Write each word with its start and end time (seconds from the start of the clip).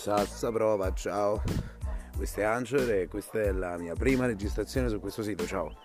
Sassa 0.00 0.50
prova, 0.50 0.94
ciao. 0.94 1.42
Questo 2.16 2.40
è 2.40 2.42
Anchor 2.42 2.90
e 2.90 3.06
questa 3.06 3.42
è 3.42 3.52
la 3.52 3.76
mia 3.76 3.92
prima 3.92 4.24
registrazione 4.24 4.88
su 4.88 4.98
questo 4.98 5.22
sito, 5.22 5.44
ciao. 5.44 5.76